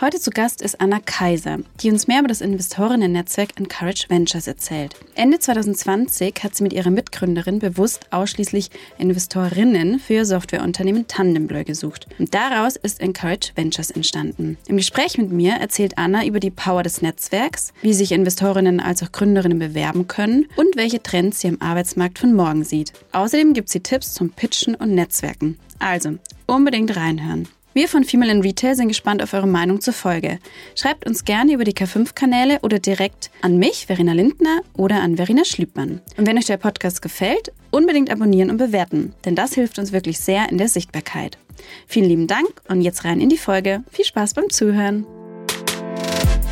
[0.00, 4.94] Heute zu Gast ist Anna Kaiser, die uns mehr über das Investorinnen-Netzwerk Encourage Ventures erzählt.
[5.14, 12.06] Ende 2020 hat sie mit ihrer Mitgründerin bewusst ausschließlich Investorinnen für Softwareunternehmen Tandembleu gesucht.
[12.18, 14.56] Und daraus ist Encourage Ventures entstanden.
[14.68, 19.02] Im Gespräch mit mir erzählt Anna über die Power des Netzwerks, wie sich Investorinnen als
[19.02, 22.94] auch Gründerinnen bewerben können und welche Trends sie am Arbeitsmarkt von morgen sieht.
[23.12, 25.58] Außerdem gibt sie Tipps zum Pitchen und Netzwerken.
[25.78, 26.14] Also,
[26.46, 27.48] unbedingt reinhören.
[27.72, 30.40] Wir von Female in Retail sind gespannt auf eure Meinung zur Folge.
[30.74, 35.44] Schreibt uns gerne über die K5-Kanäle oder direkt an mich, Verena Lindner, oder an Verena
[35.44, 36.00] Schlübmann.
[36.16, 40.18] Und wenn euch der Podcast gefällt, unbedingt abonnieren und bewerten, denn das hilft uns wirklich
[40.18, 41.38] sehr in der Sichtbarkeit.
[41.86, 43.84] Vielen lieben Dank und jetzt rein in die Folge.
[43.92, 45.06] Viel Spaß beim Zuhören.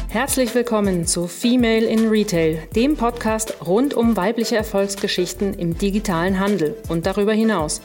[0.07, 6.77] Herzlich willkommen zu Female in Retail, dem Podcast rund um weibliche Erfolgsgeschichten im digitalen Handel
[6.89, 7.81] und darüber hinaus.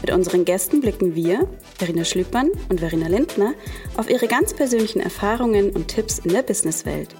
[0.00, 1.46] Mit unseren Gästen blicken wir,
[1.78, 3.54] Verena Schlüppmann und Verena Lindner,
[3.96, 7.14] auf ihre ganz persönlichen Erfahrungen und Tipps in der Businesswelt.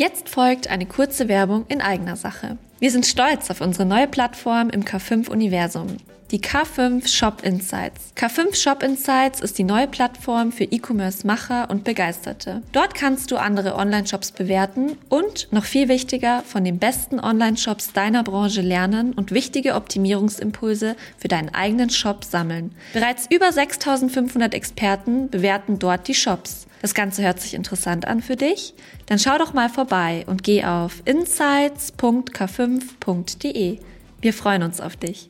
[0.00, 2.56] Jetzt folgt eine kurze Werbung in eigener Sache.
[2.78, 5.98] Wir sind stolz auf unsere neue Plattform im K5-Universum
[6.30, 8.12] die K5 Shop Insights.
[8.16, 12.62] K5 Shop Insights ist die neue Plattform für E-Commerce-Macher und Begeisterte.
[12.72, 18.22] Dort kannst du andere Online-Shops bewerten und, noch viel wichtiger, von den besten Online-Shops deiner
[18.22, 22.74] Branche lernen und wichtige Optimierungsimpulse für deinen eigenen Shop sammeln.
[22.92, 26.66] Bereits über 6500 Experten bewerten dort die Shops.
[26.80, 28.74] Das Ganze hört sich interessant an für dich?
[29.06, 33.78] Dann schau doch mal vorbei und geh auf insights.k5.de.
[34.20, 35.28] Wir freuen uns auf dich.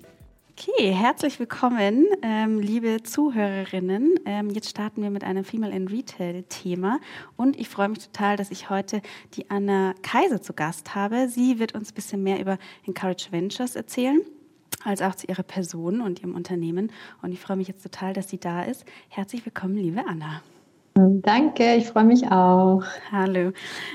[0.53, 4.15] Okay, herzlich willkommen, ähm, liebe Zuhörerinnen.
[4.27, 7.01] Ähm, jetzt starten wir mit einem Female in Retail Thema
[7.37, 9.01] und ich freue mich total, dass ich heute
[9.35, 11.29] die Anna Kaiser zu Gast habe.
[11.29, 14.21] Sie wird uns ein bisschen mehr über Encourage Ventures erzählen
[14.85, 16.93] als auch zu ihrer Person und ihrem Unternehmen.
[17.23, 18.85] Und ich freue mich jetzt total, dass sie da ist.
[19.09, 20.43] Herzlich willkommen, liebe Anna.
[21.03, 22.83] Danke, ich freue mich auch.
[23.11, 23.53] Hallo.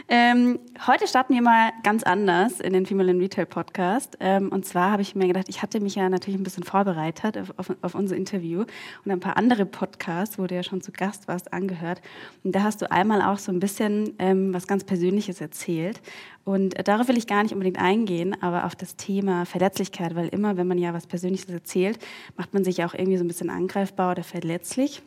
[0.08, 4.18] Ähm, heute starten wir mal ganz anders in den Female in Retail Podcast.
[4.20, 7.38] Ähm, und zwar habe ich mir gedacht, ich hatte mich ja natürlich ein bisschen vorbereitet
[7.38, 8.62] auf, auf, auf, unser Interview
[9.04, 12.02] und ein paar andere Podcasts, wo du ja schon zu Gast warst, angehört.
[12.44, 16.02] Und da hast du einmal auch so ein bisschen ähm, was ganz Persönliches erzählt.
[16.44, 20.58] Und darauf will ich gar nicht unbedingt eingehen, aber auf das Thema Verletzlichkeit, weil immer,
[20.58, 22.00] wenn man ja was Persönliches erzählt,
[22.36, 25.04] macht man sich ja auch irgendwie so ein bisschen angreifbar oder verletzlich.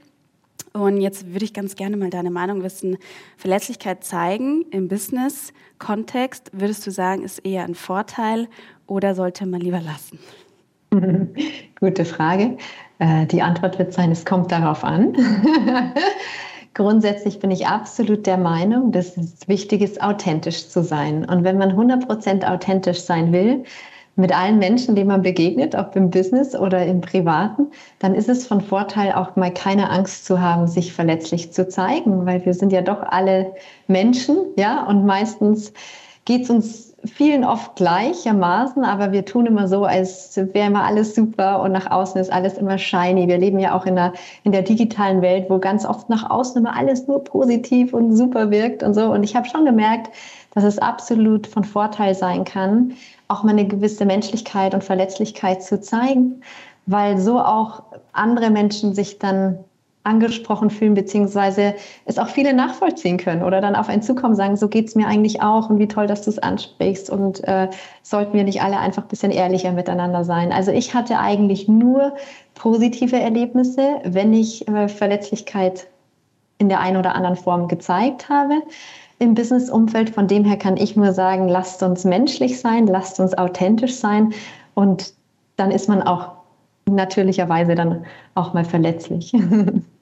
[0.72, 2.98] Und jetzt würde ich ganz gerne mal deine Meinung wissen.
[3.36, 8.48] Verletzlichkeit zeigen im Business-Kontext, würdest du sagen, ist eher ein Vorteil
[8.86, 10.18] oder sollte man lieber lassen?
[11.80, 12.56] Gute Frage.
[12.98, 15.16] Äh, die Antwort wird sein, es kommt darauf an.
[16.74, 21.24] Grundsätzlich bin ich absolut der Meinung, dass es wichtig ist, authentisch zu sein.
[21.24, 23.64] Und wenn man 100% authentisch sein will,
[24.18, 27.68] mit allen Menschen, denen man begegnet, ob im Business oder im Privaten,
[28.00, 32.26] dann ist es von Vorteil, auch mal keine Angst zu haben, sich verletzlich zu zeigen,
[32.26, 33.54] weil wir sind ja doch alle
[33.86, 35.72] Menschen, ja, und meistens
[36.24, 41.14] geht es uns vielen oft gleichermaßen, aber wir tun immer so, als wäre immer alles
[41.14, 43.28] super und nach außen ist alles immer shiny.
[43.28, 44.12] Wir leben ja auch in der,
[44.42, 48.50] in der digitalen Welt, wo ganz oft nach außen immer alles nur positiv und super
[48.50, 49.12] wirkt und so.
[49.12, 50.10] Und ich habe schon gemerkt,
[50.54, 52.94] dass es absolut von Vorteil sein kann,
[53.28, 56.42] auch mal eine gewisse Menschlichkeit und Verletzlichkeit zu zeigen,
[56.86, 59.58] weil so auch andere Menschen sich dann
[60.04, 61.74] angesprochen fühlen, beziehungsweise
[62.06, 65.06] es auch viele nachvollziehen können oder dann auf einen zukommen, sagen, so geht es mir
[65.06, 67.68] eigentlich auch und wie toll, dass du es ansprichst und äh,
[68.02, 70.50] sollten wir nicht alle einfach ein bisschen ehrlicher miteinander sein.
[70.50, 72.14] Also ich hatte eigentlich nur
[72.54, 75.88] positive Erlebnisse, wenn ich äh, Verletzlichkeit
[76.56, 78.62] in der einen oder anderen Form gezeigt habe
[79.18, 80.10] im Business-Umfeld.
[80.10, 84.32] Von dem her kann ich nur sagen, lasst uns menschlich sein, lasst uns authentisch sein
[84.74, 85.14] und
[85.56, 86.32] dann ist man auch
[86.86, 89.32] natürlicherweise dann auch mal verletzlich.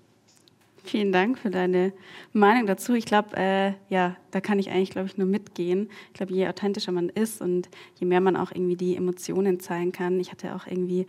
[0.87, 1.93] Vielen Dank für deine
[2.33, 2.95] Meinung dazu.
[2.95, 5.91] Ich glaube, äh, ja, da kann ich eigentlich, glaube ich, nur mitgehen.
[6.09, 9.91] Ich glaube, je authentischer man ist und je mehr man auch irgendwie die Emotionen zeigen
[9.91, 10.21] kann.
[10.21, 11.09] Ich hatte auch irgendwie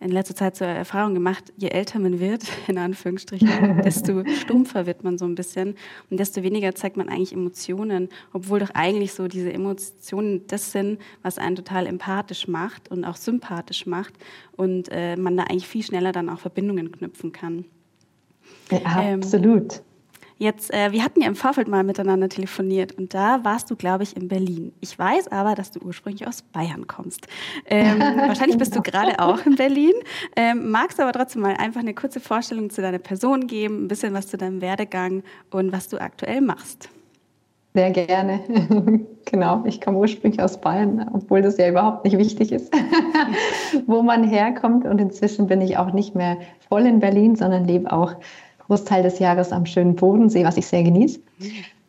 [0.00, 5.04] in letzter Zeit so Erfahrung gemacht, je älter man wird, in Anführungsstrichen, desto stumpfer wird
[5.04, 5.74] man so ein bisschen
[6.08, 11.00] und desto weniger zeigt man eigentlich Emotionen, obwohl doch eigentlich so diese Emotionen das sind,
[11.22, 14.14] was einen total empathisch macht und auch sympathisch macht
[14.56, 17.66] und äh, man da eigentlich viel schneller dann auch Verbindungen knüpfen kann.
[18.70, 19.74] Ja, absolut.
[19.74, 19.80] Ähm,
[20.40, 24.04] Jetzt, äh, wir hatten ja im Vorfeld mal miteinander telefoniert und da warst du, glaube
[24.04, 24.72] ich, in Berlin.
[24.80, 27.26] Ich weiß aber, dass du ursprünglich aus Bayern kommst.
[27.66, 29.94] Ähm, wahrscheinlich bist du gerade auch in Berlin.
[30.36, 33.88] Ähm, magst du aber trotzdem mal einfach eine kurze Vorstellung zu deiner Person geben, ein
[33.88, 36.88] bisschen was zu deinem Werdegang und was du aktuell machst?
[37.74, 38.40] Sehr gerne.
[39.24, 42.72] genau, ich komme ursprünglich aus Bayern, obwohl das ja überhaupt nicht wichtig ist,
[43.86, 44.86] wo man herkommt.
[44.86, 46.38] Und inzwischen bin ich auch nicht mehr
[46.68, 48.14] voll in Berlin, sondern lebe auch
[48.68, 51.20] Großteil des Jahres am schönen Bodensee, was ich sehr genieße.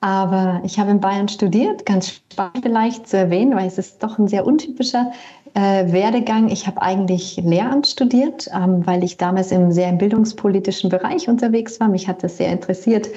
[0.01, 4.17] Aber ich habe in Bayern studiert, ganz spannend vielleicht zu erwähnen, weil es ist doch
[4.17, 5.11] ein sehr untypischer
[5.55, 6.49] äh, Werdegang.
[6.49, 11.89] Ich habe eigentlich Lehramt studiert, ähm, weil ich damals im sehr bildungspolitischen Bereich unterwegs war.
[11.89, 13.09] Mich hat das sehr interessiert,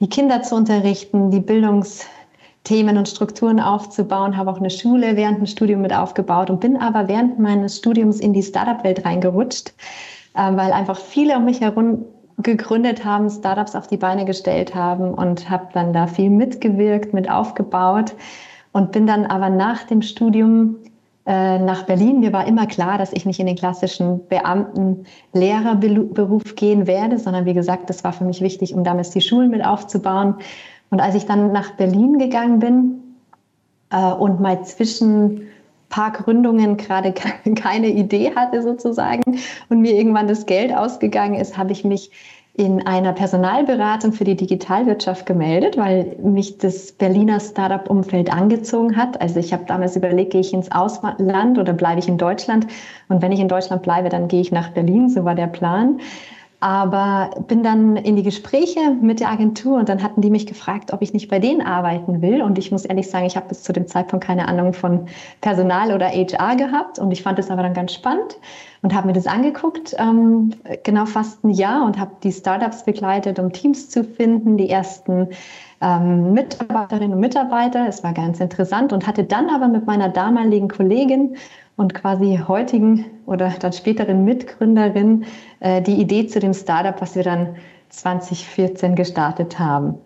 [0.00, 5.46] die Kinder zu unterrichten, die Bildungsthemen und Strukturen aufzubauen, habe auch eine Schule während dem
[5.46, 9.72] Studium mit aufgebaut und bin aber während meines Studiums in die Startup-Welt reingerutscht,
[10.34, 12.04] äh, weil einfach viele um mich herum
[12.38, 17.30] gegründet haben, Startups auf die Beine gestellt haben und habe dann da viel mitgewirkt, mit
[17.30, 18.14] aufgebaut
[18.72, 20.76] und bin dann aber nach dem Studium
[21.24, 22.20] äh, nach Berlin.
[22.20, 27.54] Mir war immer klar, dass ich nicht in den klassischen Beamten-Lehrerberuf gehen werde, sondern wie
[27.54, 30.34] gesagt, das war für mich wichtig, um damals die Schulen mit aufzubauen.
[30.90, 32.94] Und als ich dann nach Berlin gegangen bin
[33.90, 35.42] äh, und mal zwischen
[35.92, 37.14] paar Gründungen gerade
[37.54, 42.10] keine Idee hatte sozusagen und mir irgendwann das Geld ausgegangen ist, habe ich mich
[42.54, 49.18] in einer Personalberatung für die Digitalwirtschaft gemeldet, weil mich das Berliner Startup-Umfeld angezogen hat.
[49.22, 52.66] Also ich habe damals überlegt, gehe ich ins Ausland oder bleibe ich in Deutschland?
[53.08, 56.00] Und wenn ich in Deutschland bleibe, dann gehe ich nach Berlin, so war der Plan.
[56.62, 60.92] Aber bin dann in die Gespräche mit der Agentur und dann hatten die mich gefragt,
[60.92, 62.40] ob ich nicht bei denen arbeiten will.
[62.40, 65.06] Und ich muss ehrlich sagen, ich habe bis zu dem Zeitpunkt keine Ahnung von
[65.40, 67.00] Personal oder HR gehabt.
[67.00, 68.36] Und ich fand es aber dann ganz spannend
[68.82, 70.54] und habe mir das angeguckt, ähm,
[70.84, 75.30] genau fast ein Jahr und habe die Startups begleitet, um Teams zu finden, die ersten
[75.80, 77.88] ähm, Mitarbeiterinnen und Mitarbeiter.
[77.88, 81.36] Es war ganz interessant und hatte dann aber mit meiner damaligen Kollegin
[81.76, 85.24] und quasi heutigen oder dann späteren Mitgründerin
[85.60, 87.56] äh, die Idee zu dem Startup, was wir dann
[87.88, 89.98] 2014 gestartet haben.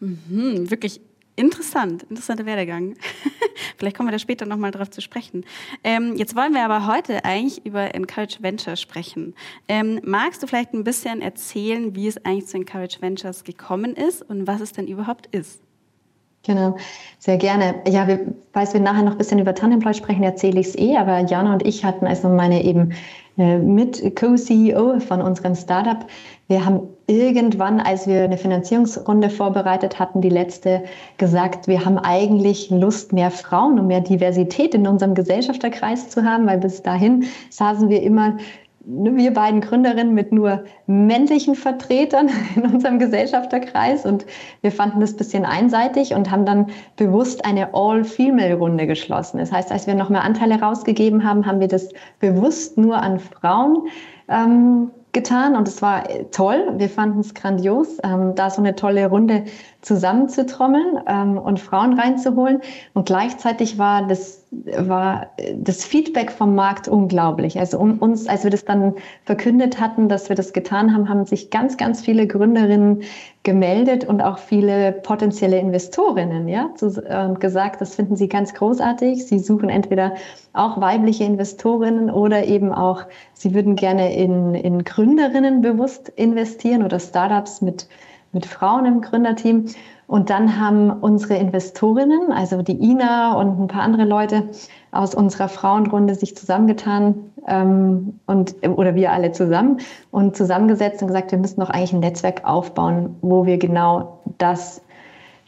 [0.00, 1.00] mhm, wirklich
[1.36, 2.94] interessant, interessanter Werdegang.
[3.76, 5.44] Vielleicht kommen wir da später nochmal drauf zu sprechen.
[5.84, 9.34] Ähm, jetzt wollen wir aber heute eigentlich über Encourage Venture sprechen.
[9.68, 14.22] Ähm, magst du vielleicht ein bisschen erzählen, wie es eigentlich zu Encourage Ventures gekommen ist
[14.22, 15.65] und was es denn überhaupt ist?
[16.46, 16.76] Genau,
[17.18, 17.74] sehr gerne.
[17.88, 18.20] Ja, wir,
[18.52, 21.52] falls wir nachher noch ein bisschen über Tandemploy sprechen, erzähle ich es eh, aber Jana
[21.52, 22.92] und ich hatten also meine eben
[23.36, 26.06] äh, mit Co-CEO von unserem Startup.
[26.46, 30.84] Wir haben irgendwann, als wir eine Finanzierungsrunde vorbereitet hatten, die letzte,
[31.18, 36.46] gesagt, wir haben eigentlich Lust, mehr Frauen und mehr Diversität in unserem Gesellschafterkreis zu haben,
[36.46, 38.36] weil bis dahin saßen wir immer
[38.88, 44.24] wir beiden Gründerinnen mit nur männlichen Vertretern in unserem Gesellschafterkreis und
[44.60, 46.66] wir fanden das ein bisschen einseitig und haben dann
[46.96, 49.38] bewusst eine All-Female-Runde geschlossen.
[49.38, 51.88] Das heißt, als wir noch mehr Anteile rausgegeben haben, haben wir das
[52.20, 53.88] bewusst nur an Frauen
[54.28, 56.74] ähm, getan und es war toll.
[56.76, 59.44] Wir fanden es grandios, ähm, da so eine tolle Runde
[59.86, 62.60] zusammenzutrommeln ähm, und Frauen reinzuholen.
[62.92, 67.56] Und gleichzeitig war das, war das Feedback vom Markt unglaublich.
[67.60, 68.94] Also um uns, als wir das dann
[69.24, 73.02] verkündet hatten, dass wir das getan haben, haben sich ganz, ganz viele Gründerinnen
[73.44, 79.24] gemeldet und auch viele potenzielle Investorinnen, ja, zu, äh, gesagt, das finden sie ganz großartig.
[79.24, 80.14] Sie suchen entweder
[80.52, 83.04] auch weibliche Investorinnen oder eben auch,
[83.34, 87.86] sie würden gerne in, in Gründerinnen bewusst investieren oder Startups mit
[88.36, 89.64] mit Frauen im Gründerteam.
[90.06, 94.44] Und dann haben unsere Investorinnen, also die Ina und ein paar andere Leute
[94.92, 99.78] aus unserer Frauenrunde sich zusammengetan ähm, und oder wir alle zusammen
[100.12, 104.82] und zusammengesetzt und gesagt, wir müssen doch eigentlich ein Netzwerk aufbauen, wo wir genau das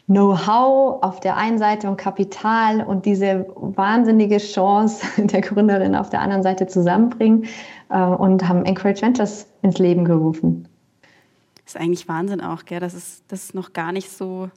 [0.07, 6.21] Know-how auf der einen Seite und Kapital und diese wahnsinnige Chance der Gründerin auf der
[6.21, 7.45] anderen Seite zusammenbringen
[7.89, 10.67] äh, und haben Encourage Ventures ins Leben gerufen
[11.69, 14.49] ist eigentlich Wahnsinn auch, gell, dass es das noch gar nicht so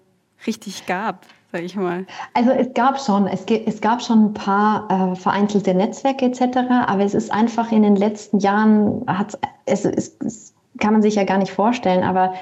[0.47, 2.07] richtig gab, sage ich mal.
[2.35, 7.05] Also es gab schon, es, es gab schon ein paar äh, vereinzelte Netzwerke etc., aber
[7.05, 11.25] es ist einfach in den letzten Jahren, hat, es, es, es kann man sich ja
[11.25, 12.35] gar nicht vorstellen, aber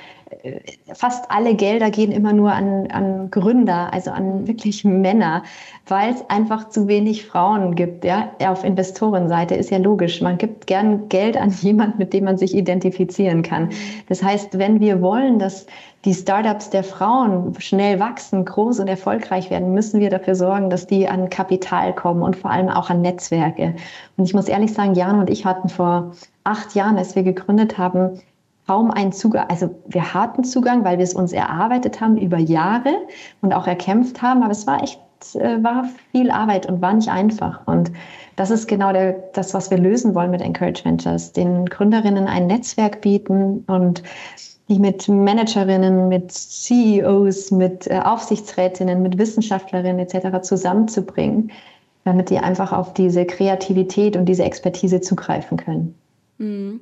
[0.95, 5.43] fast alle Gelder gehen immer nur an, an Gründer, also an wirklich Männer,
[5.87, 8.05] weil es einfach zu wenig Frauen gibt.
[8.05, 8.31] Ja?
[8.47, 10.21] Auf Investorenseite ist ja logisch.
[10.21, 13.71] Man gibt gern Geld an jemand, mit dem man sich identifizieren kann.
[14.09, 15.67] Das heißt, wenn wir wollen, dass
[16.05, 20.87] die Startups der Frauen schnell wachsen, groß und erfolgreich werden, müssen wir dafür sorgen, dass
[20.87, 23.75] die an Kapital kommen und vor allem auch an Netzwerke.
[24.17, 26.13] Und ich muss ehrlich sagen, Jan und ich hatten vor
[26.45, 28.21] acht Jahren, als wir gegründet haben,
[28.71, 32.95] kaum einen Zugang, also wir hatten Zugang, weil wir es uns erarbeitet haben über Jahre
[33.41, 35.01] und auch erkämpft haben, aber es war echt,
[35.35, 37.67] äh, war viel Arbeit und war nicht einfach.
[37.67, 37.91] Und
[38.37, 42.47] das ist genau der, das, was wir lösen wollen mit Encourage Ventures, den Gründerinnen ein
[42.47, 44.05] Netzwerk bieten und
[44.69, 50.43] die mit Managerinnen, mit CEOs, mit äh, Aufsichtsrätinnen, mit Wissenschaftlerinnen etc.
[50.43, 51.51] zusammenzubringen,
[52.05, 55.97] damit die einfach auf diese Kreativität und diese Expertise zugreifen können.
[56.39, 56.81] Mhm.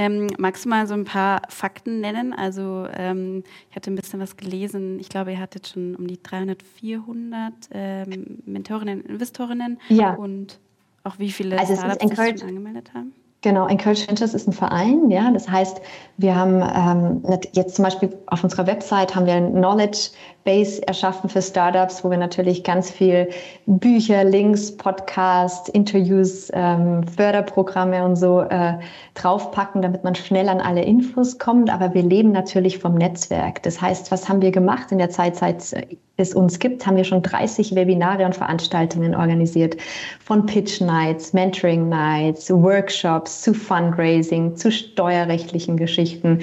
[0.00, 2.32] Ähm, magst du mal so ein paar Fakten nennen?
[2.32, 4.98] Also ähm, ich hatte ein bisschen was gelesen.
[4.98, 10.14] Ich glaube, ihr hattet schon um die 300, 400 ähm, Mentorinnen, Investorinnen ja.
[10.14, 10.58] und
[11.04, 13.12] auch wie viele also Startups sich schon angemeldet haben?
[13.42, 15.30] Genau, Encourage Ventures ist ein Verein, ja.
[15.32, 15.82] Das heißt,
[16.16, 20.12] wir haben ähm, jetzt zum Beispiel auf unserer Website haben wir ein Knowledge
[20.44, 23.28] Base erschaffen für Startups, wo wir natürlich ganz viel
[23.66, 28.74] Bücher, Links, Podcasts, Interviews, ähm, Förderprogramme und so äh,
[29.14, 31.70] draufpacken, damit man schnell an alle Infos kommt.
[31.70, 33.62] Aber wir leben natürlich vom Netzwerk.
[33.62, 35.74] Das heißt, was haben wir gemacht in der Zeit, seit
[36.16, 39.76] es uns gibt, haben wir schon 30 Webinare und Veranstaltungen organisiert.
[40.22, 46.40] Von Pitch Nights, Mentoring Nights, Workshops zu Fundraising, zu steuerrechtlichen Geschichten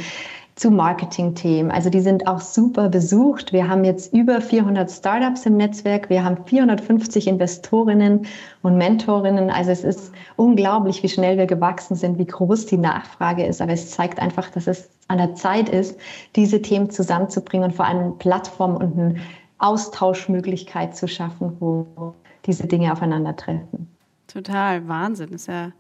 [0.58, 1.70] zu Marketing-Themen.
[1.72, 3.54] Also die sind auch super besucht.
[3.54, 6.10] Wir haben jetzt über 400 Startups im Netzwerk.
[6.10, 8.26] Wir haben 450 Investorinnen
[8.64, 9.52] und Mentorinnen.
[9.52, 13.62] Also es ist unglaublich, wie schnell wir gewachsen sind, wie groß die Nachfrage ist.
[13.62, 16.00] Aber es zeigt einfach, dass es an der Zeit ist,
[16.36, 19.16] diese Themen zusammenzubringen und vor allem eine Plattform und eine
[19.60, 22.16] Austauschmöglichkeit zu schaffen, wo
[22.48, 23.88] diese Dinge aufeinandertreffen.
[24.26, 25.30] Total, Wahnsinn.
[25.32, 25.72] Das ist ja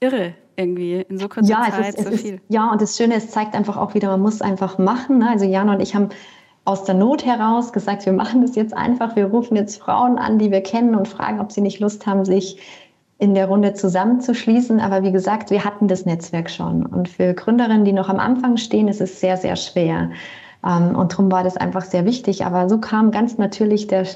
[0.00, 2.34] irre irgendwie in so kurzer ja, Zeit ist, so viel.
[2.34, 5.18] Ist, ja, und das Schöne, es zeigt einfach auch wieder, man muss einfach machen.
[5.18, 5.28] Ne?
[5.30, 6.08] Also Jan und ich haben
[6.64, 9.16] aus der Not heraus gesagt, wir machen das jetzt einfach.
[9.16, 12.24] Wir rufen jetzt Frauen an, die wir kennen und fragen, ob sie nicht Lust haben,
[12.24, 12.58] sich
[13.18, 14.80] in der Runde zusammenzuschließen.
[14.80, 16.86] Aber wie gesagt, wir hatten das Netzwerk schon.
[16.86, 20.10] Und für Gründerinnen, die noch am Anfang stehen, ist es sehr, sehr schwer.
[20.64, 22.44] Ähm, und darum war das einfach sehr wichtig.
[22.44, 24.06] Aber so kam ganz natürlich der,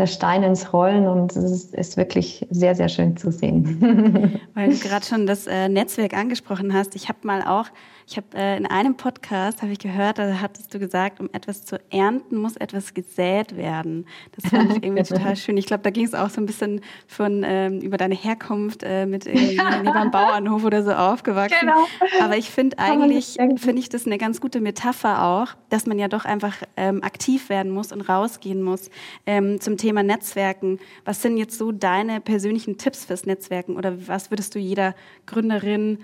[0.00, 4.40] der Stein ins Rollen und es ist, ist wirklich sehr, sehr schön zu sehen.
[4.54, 6.96] Weil du gerade schon das äh, Netzwerk angesprochen hast.
[6.96, 7.66] Ich habe mal auch
[8.10, 11.64] ich habe äh, in einem Podcast habe ich gehört, da hattest du gesagt, um etwas
[11.64, 14.04] zu ernten, muss etwas gesät werden.
[14.32, 15.56] Das fand ich irgendwie total schön.
[15.56, 19.06] Ich glaube, da ging es auch so ein bisschen von ähm, über deine Herkunft äh,
[19.06, 19.82] mit ja.
[19.84, 21.56] beim Bauernhof oder so aufgewachsen.
[21.60, 21.86] Genau.
[22.20, 26.08] Aber ich finde eigentlich finde ich das eine ganz gute Metapher auch, dass man ja
[26.08, 28.90] doch einfach ähm, aktiv werden muss und rausgehen muss
[29.24, 30.78] ähm, zum Thema Netzwerken.
[31.04, 34.94] Was sind jetzt so deine persönlichen Tipps fürs Netzwerken oder was würdest du jeder
[35.26, 35.98] Gründerin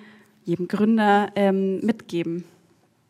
[0.44, 2.44] jedem Gründer ähm, mitgeben?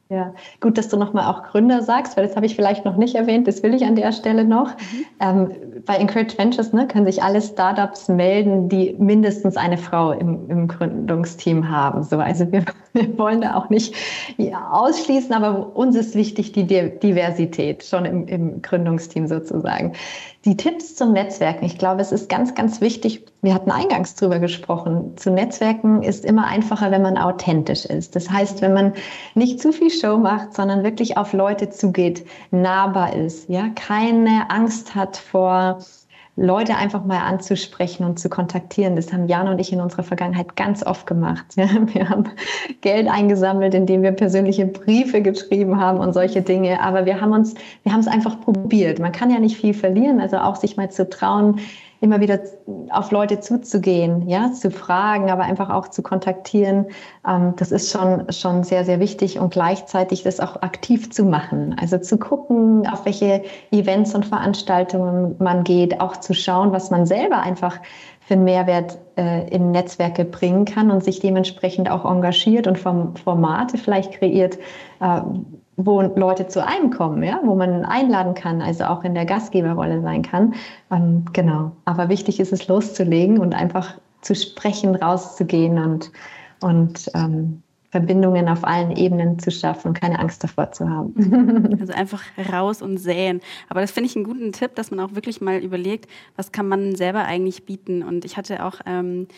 [0.09, 3.17] Ja, gut, dass du nochmal auch Gründer sagst, weil das habe ich vielleicht noch nicht
[3.17, 4.69] erwähnt, das will ich an der Stelle noch.
[4.69, 5.07] Mhm.
[5.19, 5.53] Ähm,
[5.85, 10.69] bei Encourage Ventures ne, können sich alle Startups melden, die mindestens eine Frau im, im
[10.69, 12.05] Gründungsteam haben.
[12.05, 13.97] So, also wir, wir wollen da auch nicht
[14.37, 19.93] ja, ausschließen, aber uns ist wichtig die Diversität schon im, im Gründungsteam sozusagen.
[20.45, 21.65] Die Tipps zum Netzwerken.
[21.65, 23.25] Ich glaube, es ist ganz, ganz wichtig.
[23.47, 25.17] Wir hatten eingangs drüber gesprochen.
[25.17, 28.17] Zu Netzwerken ist immer einfacher, wenn man authentisch ist.
[28.17, 28.93] Das heißt, wenn man
[29.37, 34.97] nicht zu viel Show macht, sondern wirklich auf Leute zugeht, nahbar ist, ja, keine Angst
[34.97, 35.79] hat vor
[36.35, 38.97] Leute einfach mal anzusprechen und zu kontaktieren.
[38.97, 41.47] Das haben Jan und ich in unserer Vergangenheit ganz oft gemacht.
[41.55, 42.25] Ja, wir haben
[42.81, 46.83] Geld eingesammelt, indem wir persönliche Briefe geschrieben haben und solche Dinge.
[46.83, 48.99] Aber wir haben uns, wir haben es einfach probiert.
[48.99, 50.21] Man kann ja nicht viel verlieren.
[50.21, 51.61] Also auch sich mal zu trauen,
[52.00, 52.38] immer wieder
[52.91, 56.87] auf Leute zuzugehen, ja, zu fragen, aber einfach auch zu kontaktieren.
[57.26, 61.76] Ähm, das ist schon, schon sehr, sehr wichtig und gleichzeitig das auch aktiv zu machen.
[61.81, 67.07] Also zu gucken, auf welche Events und Veranstaltungen man geht, auch zu schauen, was man
[67.07, 67.79] selber einfach
[68.21, 73.15] für einen Mehrwert äh, in Netzwerke bringen kann und sich dementsprechend auch engagiert und vom
[73.17, 74.59] Formate vielleicht kreiert,
[75.00, 75.21] äh,
[75.76, 80.00] wo Leute zu einem kommen, ja, wo man einladen kann, also auch in der Gastgeberrolle
[80.00, 80.54] sein kann.
[80.90, 81.73] Ähm, genau.
[81.85, 86.11] Aber wichtig ist es loszulegen und einfach zu sprechen, rauszugehen und,
[86.61, 91.76] und ähm, Verbindungen auf allen Ebenen zu schaffen und keine Angst davor zu haben.
[91.80, 93.40] Also einfach raus und säen.
[93.68, 96.68] Aber das finde ich einen guten Tipp, dass man auch wirklich mal überlegt, was kann
[96.68, 98.02] man selber eigentlich bieten.
[98.02, 99.28] Und ich hatte auch ähm,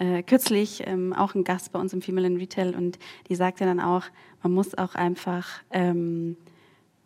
[0.00, 3.64] äh, kürzlich ähm, auch einen Gast bei uns im Female in Retail und die sagte
[3.64, 4.04] dann auch,
[4.42, 6.36] man muss auch einfach, ähm,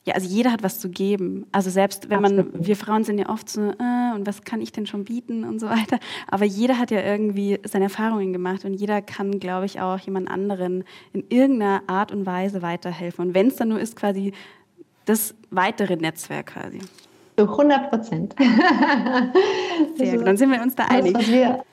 [0.04, 1.46] ja, also jeder hat was zu geben.
[1.50, 2.66] Also selbst wenn man, Absolut.
[2.66, 5.58] wir Frauen sind ja oft so, äh, und was kann ich denn schon bieten und
[5.58, 5.98] so weiter.
[6.28, 10.30] Aber jeder hat ja irgendwie seine Erfahrungen gemacht und jeder kann, glaube ich, auch jemand
[10.30, 13.26] anderen in irgendeiner Art und Weise weiterhelfen.
[13.26, 14.32] Und wenn es dann nur ist, quasi
[15.04, 16.78] das weitere Netzwerk quasi.
[17.36, 18.36] Zu 100 Prozent.
[19.96, 21.14] Sehr gut, dann sind wir uns da einig.
[21.14, 21.64] Das, was wir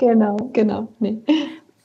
[0.00, 0.88] Genau, genau.
[0.98, 1.18] Nee.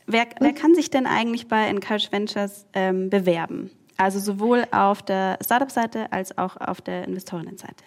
[0.07, 3.71] Wer, wer kann sich denn eigentlich bei Encourage Ventures ähm, bewerben?
[3.97, 7.83] Also sowohl auf der Startup-Seite als auch auf der Investorinnen-Seite.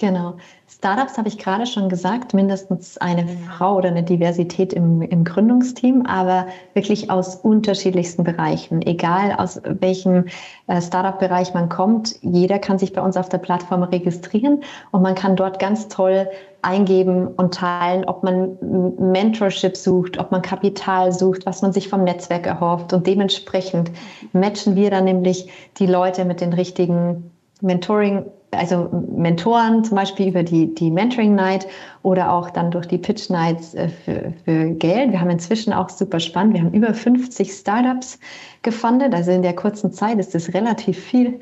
[0.00, 0.36] Genau.
[0.68, 6.06] Startups habe ich gerade schon gesagt, mindestens eine Frau oder eine Diversität im, im Gründungsteam,
[6.06, 8.80] aber wirklich aus unterschiedlichsten Bereichen.
[8.82, 10.26] Egal aus welchem
[10.68, 14.62] äh, Startup-Bereich man kommt, jeder kann sich bei uns auf der Plattform registrieren
[14.92, 16.28] und man kann dort ganz toll
[16.62, 18.56] eingeben und teilen, ob man
[19.00, 22.92] Mentorship sucht, ob man Kapital sucht, was man sich vom Netzwerk erhofft.
[22.92, 23.90] Und dementsprechend
[24.32, 30.42] matchen wir dann nämlich die Leute mit den richtigen Mentoring also Mentoren zum Beispiel über
[30.42, 31.66] die, die Mentoring Night
[32.02, 35.12] oder auch dann durch die Pitch Nights äh, für, für Geld.
[35.12, 36.54] Wir haben inzwischen auch super spannend.
[36.54, 38.18] Wir haben über 50 Startups
[38.62, 39.14] gefundet.
[39.14, 41.40] Also in der kurzen Zeit ist das relativ viel.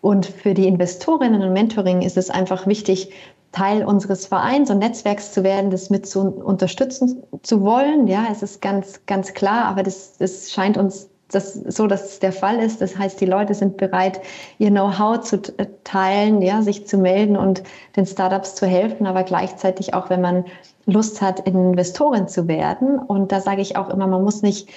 [0.00, 3.12] Und für die Investorinnen und Mentoring ist es einfach wichtig,
[3.52, 8.06] Teil unseres Vereins und Netzwerks zu werden, das mit zu unterstützen zu wollen.
[8.06, 12.18] Ja, es ist ganz, ganz klar, aber das, das scheint uns das so, dass es
[12.20, 12.80] der Fall ist.
[12.80, 14.20] Das heißt, die Leute sind bereit,
[14.58, 15.42] ihr Know-how zu
[15.84, 17.62] teilen, ja, sich zu melden und
[17.96, 20.44] den Startups zu helfen, aber gleichzeitig auch, wenn man
[20.86, 22.98] Lust hat, Investorin zu werden.
[22.98, 24.68] Und da sage ich auch immer, man muss nicht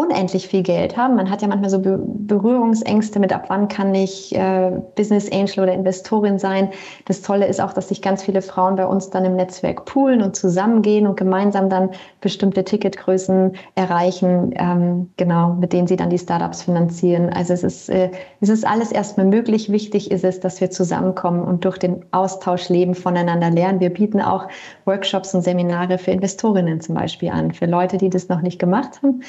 [0.00, 1.14] unendlich viel Geld haben.
[1.14, 5.74] Man hat ja manchmal so Berührungsängste mit, ab wann kann ich äh, Business Angel oder
[5.74, 6.70] Investorin sein.
[7.04, 10.22] Das Tolle ist auch, dass sich ganz viele Frauen bei uns dann im Netzwerk poolen
[10.22, 11.90] und zusammengehen und gemeinsam dann
[12.22, 17.28] bestimmte Ticketgrößen erreichen, ähm, genau, mit denen sie dann die Startups finanzieren.
[17.28, 19.70] Also es ist, äh, es ist alles erstmal möglich.
[19.70, 23.80] Wichtig ist es, dass wir zusammenkommen und durch den Austausch leben, voneinander lernen.
[23.80, 24.48] Wir bieten auch
[24.86, 29.02] Workshops und Seminare für Investorinnen zum Beispiel an, für Leute, die das noch nicht gemacht
[29.02, 29.20] haben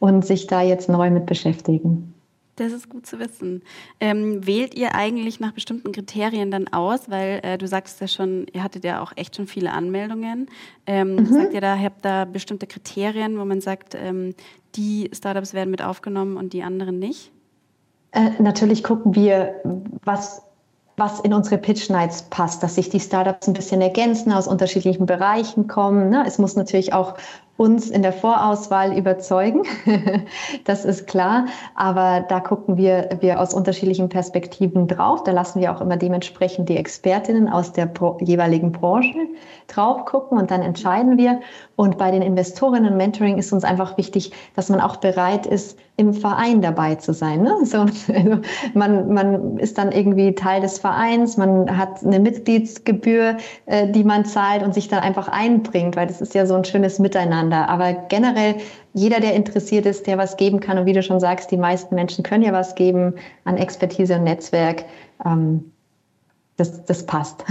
[0.00, 2.12] und sich da jetzt neu mit beschäftigen.
[2.56, 3.62] Das ist gut zu wissen.
[4.00, 7.08] Ähm, wählt ihr eigentlich nach bestimmten Kriterien dann aus?
[7.08, 10.48] Weil äh, du sagst ja schon, ihr hattet ja auch echt schon viele Anmeldungen.
[10.86, 11.26] Ähm, mhm.
[11.26, 14.34] Sagt ihr da, habt da bestimmte Kriterien, wo man sagt, ähm,
[14.74, 17.32] die Startups werden mit aufgenommen und die anderen nicht?
[18.12, 19.54] Äh, natürlich gucken wir,
[20.04, 20.42] was
[21.00, 25.06] was in unsere Pitch Nights passt, dass sich die Startups ein bisschen ergänzen, aus unterschiedlichen
[25.06, 26.10] Bereichen kommen.
[26.10, 26.24] Ne?
[26.26, 27.14] Es muss natürlich auch
[27.60, 29.64] uns in der Vorauswahl überzeugen.
[30.64, 31.44] das ist klar.
[31.74, 35.24] Aber da gucken wir, wir aus unterschiedlichen Perspektiven drauf.
[35.24, 37.90] Da lassen wir auch immer dementsprechend die Expertinnen aus der
[38.20, 39.14] jeweiligen Branche
[39.66, 41.40] drauf gucken und dann entscheiden wir.
[41.76, 46.14] Und bei den Investorinnen Mentoring ist uns einfach wichtig, dass man auch bereit ist, im
[46.14, 47.42] Verein dabei zu sein.
[47.42, 47.54] Ne?
[47.64, 47.78] So,
[48.14, 48.40] also
[48.74, 54.24] man, man ist dann irgendwie Teil des Vereins, man hat eine Mitgliedsgebühr, äh, die man
[54.24, 57.49] zahlt und sich dann einfach einbringt, weil das ist ja so ein schönes Miteinander.
[57.56, 58.56] Aber generell
[58.92, 61.94] jeder, der interessiert ist, der was geben kann und wie du schon sagst, die meisten
[61.94, 64.84] Menschen können ja was geben an Expertise und Netzwerk.
[65.24, 65.72] Ähm,
[66.56, 67.44] das, das passt.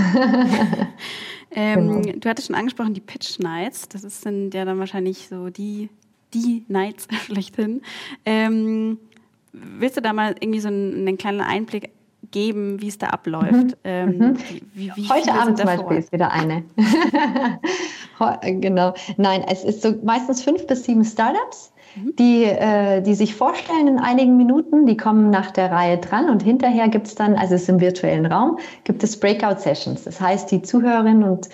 [1.51, 2.19] ähm, genau.
[2.19, 3.89] Du hattest schon angesprochen, die Pitch Nights.
[3.89, 5.89] Das sind ja dann wahrscheinlich so die
[6.33, 7.81] die Nights schlechthin.
[8.25, 8.97] Ähm,
[9.51, 11.91] willst du da mal irgendwie so einen, einen kleinen Einblick
[12.31, 13.53] geben, wie es da abläuft?
[13.53, 13.73] Mhm.
[13.83, 14.37] Ähm, mhm.
[14.73, 16.63] Wie, wie Heute Abend zum Beispiel ist wieder eine.
[18.43, 18.93] genau.
[19.17, 21.73] Nein, es ist so meistens fünf bis sieben Startups.
[21.95, 22.15] Mhm.
[22.17, 26.43] Die, äh, die sich vorstellen in einigen Minuten, die kommen nach der Reihe dran und
[26.43, 30.03] hinterher gibt es dann, also es ist im virtuellen Raum, gibt es Breakout-Sessions.
[30.03, 31.49] Das heißt, die Zuhörerinnen und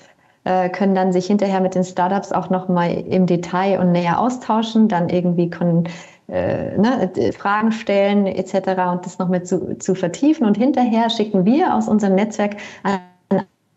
[0.45, 4.87] äh, können dann sich hinterher mit den Startups auch nochmal im Detail und näher austauschen,
[4.87, 5.89] dann irgendwie können,
[6.27, 8.55] äh, ne, Fragen stellen etc.
[8.91, 10.45] und das noch mit zu, zu vertiefen.
[10.45, 12.99] Und hinterher schicken wir aus unserem Netzwerk an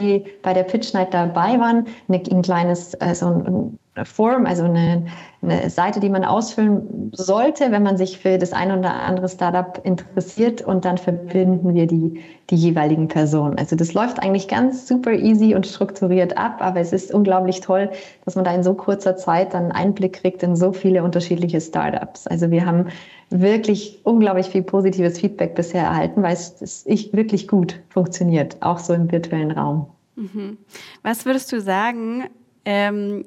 [0.00, 5.06] die bei der Pitch Night dabei waren, ein kleines, äh, so ein Form, also eine,
[5.42, 9.80] eine, Seite, die man ausfüllen sollte, wenn man sich für das ein oder andere Startup
[9.84, 13.58] interessiert und dann verbinden wir die, die jeweiligen Personen.
[13.58, 17.90] Also das läuft eigentlich ganz super easy und strukturiert ab, aber es ist unglaublich toll,
[18.24, 22.28] dass man da in so kurzer Zeit dann Einblick kriegt in so viele unterschiedliche Startups.
[22.28, 22.86] Also wir haben
[23.30, 29.10] wirklich unglaublich viel positives Feedback bisher erhalten, weil es wirklich gut funktioniert, auch so im
[29.10, 29.86] virtuellen Raum.
[30.16, 30.58] Mhm.
[31.02, 32.24] Was würdest du sagen,
[32.64, 33.24] ähm,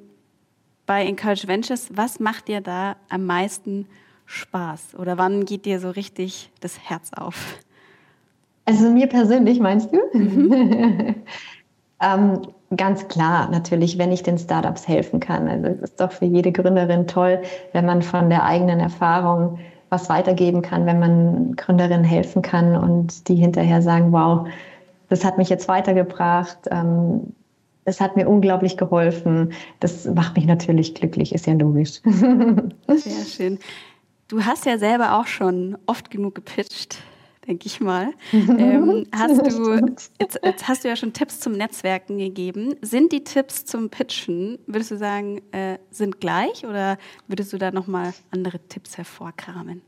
[0.85, 3.87] bei Encourage Ventures, was macht dir da am meisten
[4.25, 4.95] Spaß?
[4.97, 7.59] Oder wann geht dir so richtig das Herz auf?
[8.65, 9.99] Also mir persönlich, meinst du?
[10.17, 11.15] Mhm.
[12.01, 12.41] ähm,
[12.75, 15.47] ganz klar, natürlich, wenn ich den Startups helfen kann.
[15.47, 17.41] Also es ist doch für jede Gründerin toll,
[17.73, 19.59] wenn man von der eigenen Erfahrung
[19.91, 24.47] was weitergeben kann, wenn man Gründerinnen helfen kann und die hinterher sagen, wow,
[25.09, 26.57] das hat mich jetzt weitergebracht.
[26.71, 27.33] Ähm,
[27.83, 29.51] es hat mir unglaublich geholfen.
[29.81, 32.01] Das macht mich natürlich glücklich, ist ja logisch.
[32.87, 33.59] Sehr schön.
[34.29, 36.99] Du hast ja selber auch schon oft genug gepitcht,
[37.47, 38.11] denke ich mal.
[38.33, 39.75] Ähm, hast du,
[40.19, 42.75] jetzt, jetzt, hast du ja schon Tipps zum Netzwerken gegeben.
[42.81, 47.71] Sind die Tipps zum Pitchen, würdest du sagen, äh, sind gleich oder würdest du da
[47.71, 49.81] nochmal andere Tipps hervorkramen?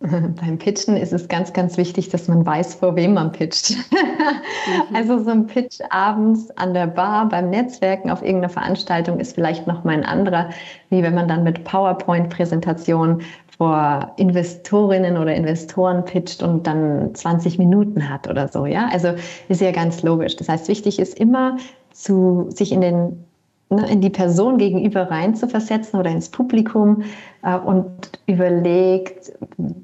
[0.00, 3.70] Beim Pitchen ist es ganz, ganz wichtig, dass man weiß, vor wem man pitcht.
[3.70, 4.94] Mhm.
[4.96, 9.66] Also so ein Pitch abends an der Bar, beim Netzwerken, auf irgendeiner Veranstaltung ist vielleicht
[9.66, 10.50] noch mal ein anderer,
[10.90, 13.22] wie wenn man dann mit PowerPoint-Präsentationen
[13.56, 18.66] vor Investorinnen oder Investoren pitcht und dann 20 Minuten hat oder so.
[18.66, 19.08] Ja, also
[19.48, 20.36] ist ja ganz logisch.
[20.36, 21.58] Das heißt, wichtig ist immer
[21.92, 23.24] zu sich in den
[23.70, 27.04] ne, in die Person gegenüber rein zu versetzen oder ins Publikum
[27.42, 29.32] äh, und überlegt,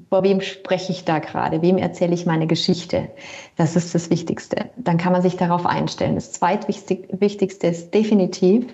[0.09, 3.07] vor wem spreche ich da gerade, wem erzähle ich meine Geschichte.
[3.55, 4.69] Das ist das Wichtigste.
[4.75, 6.15] Dann kann man sich darauf einstellen.
[6.15, 8.65] Das zweitwichtigste ist definitiv,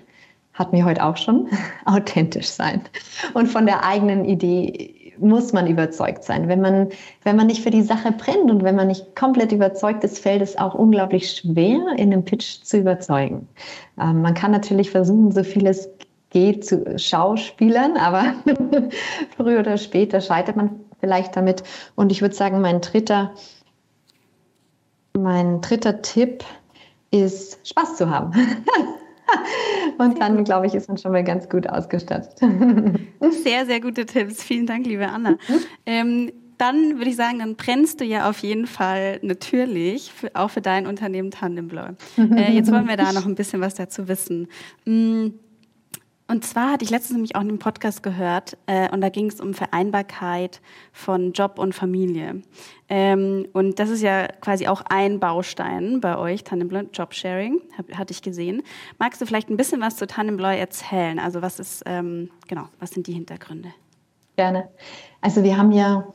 [0.58, 1.48] hat mir heute auch schon,
[1.86, 2.82] authentisch sein.
[3.34, 6.48] Und von der eigenen Idee muss man überzeugt sein.
[6.48, 6.90] Wenn man,
[7.24, 10.42] wenn man nicht für die Sache brennt und wenn man nicht komplett überzeugt ist, fällt
[10.42, 13.48] es auch unglaublich schwer, in einem Pitch zu überzeugen.
[14.00, 15.90] Ähm, man kann natürlich versuchen, so viel es
[16.30, 18.34] geht zu Schauspielern, aber
[19.38, 21.64] früher oder später scheitert man vielleicht damit.
[21.96, 23.32] Und ich würde sagen, mein dritter,
[25.18, 26.44] mein dritter Tipp
[27.12, 28.34] ist, Spaß zu haben.
[29.98, 32.40] Und dann, glaube ich, ist man schon mal ganz gut ausgestattet.
[33.44, 34.44] Sehr, sehr gute Tipps.
[34.44, 35.38] Vielen Dank, liebe Anna.
[35.86, 40.50] Ähm, dann würde ich sagen, dann brennst du ja auf jeden Fall natürlich, für, auch
[40.50, 41.90] für dein Unternehmen Tandemblow.
[42.18, 44.48] Äh, jetzt wollen wir da noch ein bisschen was dazu wissen.
[44.86, 45.28] Mm,
[46.28, 49.40] und zwar hatte ich letztens nämlich auch einen Podcast gehört äh, und da ging es
[49.40, 50.62] um Vereinbarkeit
[50.92, 52.42] von Job und Familie.
[52.90, 58.12] Ähm, und das ist ja quasi auch ein Baustein bei euch, Tandemploy Jobsharing, hab, hatte
[58.12, 58.62] ich gesehen.
[59.00, 61.18] Magst du vielleicht ein bisschen was zu Tandemploy erzählen?
[61.18, 63.70] Also was ist, ähm, genau, was sind die Hintergründe?
[64.36, 64.68] Gerne.
[65.22, 66.06] Also wir haben ja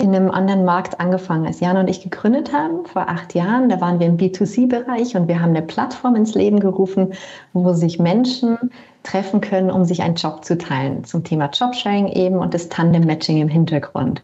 [0.00, 1.46] in einem anderen Markt angefangen.
[1.46, 5.28] Als Jan und ich gegründet haben, vor acht Jahren, da waren wir im B2C-Bereich und
[5.28, 7.12] wir haben eine Plattform ins Leben gerufen,
[7.52, 8.58] wo sich Menschen
[9.02, 11.04] treffen können, um sich einen Job zu teilen.
[11.04, 14.22] Zum Thema Jobsharing eben und das Tandem-Matching im Hintergrund.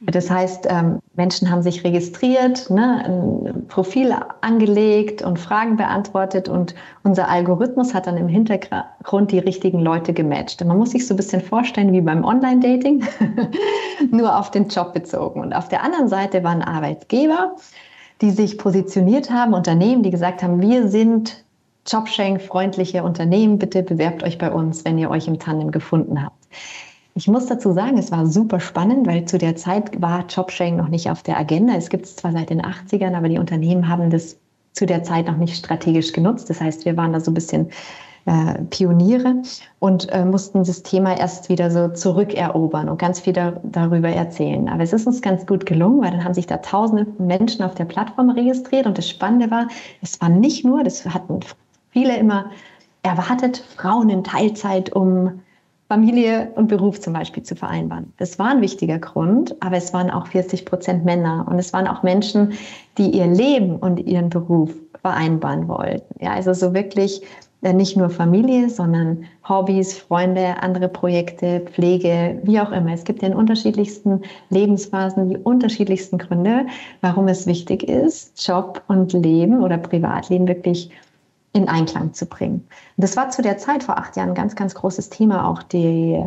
[0.00, 6.74] Das heißt, ähm, Menschen haben sich registriert, ne, ein Profil angelegt und Fragen beantwortet und
[7.04, 10.62] unser Algorithmus hat dann im Hintergrund die richtigen Leute gematcht.
[10.64, 13.04] man muss sich so ein bisschen vorstellen wie beim Online-Dating,
[14.10, 15.40] nur auf den Job bezogen.
[15.40, 17.56] Und auf der anderen Seite waren Arbeitgeber,
[18.20, 21.43] die sich positioniert haben, Unternehmen, die gesagt haben, wir sind
[21.86, 26.48] Jobsharing-freundliche Unternehmen, bitte bewerbt euch bei uns, wenn ihr euch im Tandem gefunden habt.
[27.14, 30.88] Ich muss dazu sagen, es war super spannend, weil zu der Zeit war Jobsharing noch
[30.88, 31.74] nicht auf der Agenda.
[31.76, 34.36] Es gibt es zwar seit den 80ern, aber die Unternehmen haben das
[34.72, 36.50] zu der Zeit noch nicht strategisch genutzt.
[36.50, 37.70] Das heißt, wir waren da so ein bisschen
[38.26, 39.42] äh, Pioniere
[39.78, 44.68] und äh, mussten das Thema erst wieder so zurückerobern und ganz viel da, darüber erzählen.
[44.68, 47.74] Aber es ist uns ganz gut gelungen, weil dann haben sich da tausende Menschen auf
[47.74, 49.68] der Plattform registriert und das Spannende war,
[50.02, 51.40] es war nicht nur, das hatten
[51.94, 52.50] viele immer
[53.02, 55.40] erwartet, Frauen in Teilzeit, um
[55.88, 58.12] Familie und Beruf zum Beispiel zu vereinbaren.
[58.16, 61.86] Das war ein wichtiger Grund, aber es waren auch 40 Prozent Männer und es waren
[61.86, 62.54] auch Menschen,
[62.98, 66.14] die ihr Leben und ihren Beruf vereinbaren wollten.
[66.20, 67.22] Ja, also so wirklich
[67.62, 72.92] äh, nicht nur Familie, sondern Hobbys, Freunde, andere Projekte, Pflege, wie auch immer.
[72.92, 76.66] Es gibt ja in unterschiedlichsten Lebensphasen die unterschiedlichsten Gründe,
[77.02, 80.90] warum es wichtig ist, Job und Leben oder Privatleben wirklich
[81.54, 82.66] in Einklang zu bringen.
[82.96, 85.48] Und das war zu der Zeit vor acht Jahren ein ganz, ganz großes Thema.
[85.48, 86.22] Auch die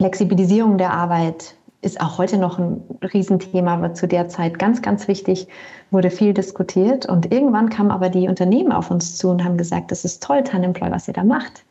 [0.00, 5.06] Flexibilisierung der Arbeit ist auch heute noch ein Riesenthema, aber zu der Zeit ganz, ganz
[5.06, 5.46] wichtig,
[5.90, 7.06] wurde viel diskutiert.
[7.06, 10.42] Und irgendwann kamen aber die Unternehmen auf uns zu und haben gesagt, das ist toll,
[10.42, 11.62] Tanemploy, was ihr da macht,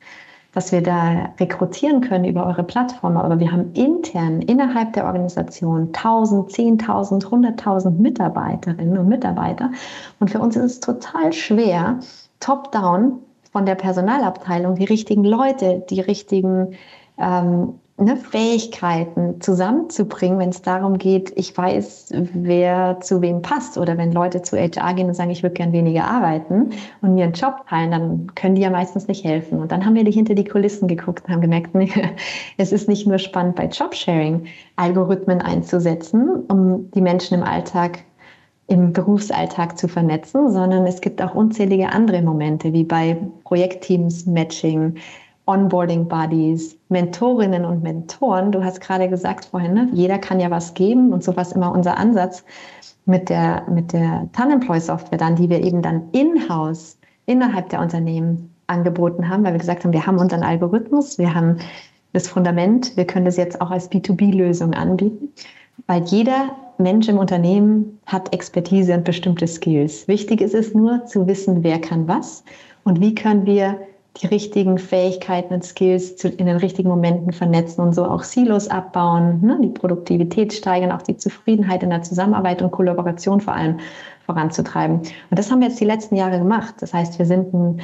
[0.53, 3.17] dass wir da rekrutieren können über eure Plattform.
[3.17, 9.71] Aber wir haben intern innerhalb der Organisation 1000, 10.000, 100.000 Mitarbeiterinnen und Mitarbeiter.
[10.19, 11.97] Und für uns ist es total schwer,
[12.43, 13.19] top-down
[13.51, 16.75] von der Personalabteilung die richtigen Leute, die richtigen
[17.17, 23.77] ähm, ne, Fähigkeiten zusammenzubringen, wenn es darum geht, ich weiß, wer zu wem passt.
[23.77, 27.25] Oder wenn Leute zu HR gehen und sagen, ich würde gern weniger arbeiten und mir
[27.25, 29.59] einen Job teilen, dann können die ja meistens nicht helfen.
[29.59, 31.69] Und dann haben wir hinter die Kulissen geguckt und haben gemerkt,
[32.57, 37.99] es ist nicht nur spannend bei Jobsharing, Algorithmen einzusetzen, um die Menschen im Alltag
[38.67, 44.95] im Berufsalltag zu vernetzen, sondern es gibt auch unzählige andere Momente, wie bei Projektteams, Matching,
[45.45, 48.51] Onboarding Buddies, Mentorinnen und Mentoren.
[48.51, 49.89] Du hast gerade gesagt vorhin, ne?
[49.91, 52.45] jeder kann ja was geben und so war immer unser Ansatz
[53.05, 58.53] mit der, mit der Tanemploy Software dann, die wir eben dann in-house innerhalb der Unternehmen
[58.67, 61.57] angeboten haben, weil wir gesagt haben, wir haben unseren Algorithmus, wir haben
[62.13, 65.29] das Fundament, wir können das jetzt auch als B2B-Lösung anbieten,
[65.87, 66.51] weil jeder
[66.83, 70.07] Mensch im Unternehmen hat Expertise und bestimmte Skills.
[70.07, 72.43] Wichtig ist es nur zu wissen, wer kann was
[72.83, 73.79] und wie können wir
[74.21, 79.41] die richtigen Fähigkeiten und Skills in den richtigen Momenten vernetzen und so auch Silos abbauen,
[79.41, 83.79] ne, die Produktivität steigern, auch die Zufriedenheit in der Zusammenarbeit und Kollaboration vor allem
[84.25, 84.97] voranzutreiben.
[84.97, 86.75] Und das haben wir jetzt die letzten Jahre gemacht.
[86.79, 87.81] Das heißt, wir sind ein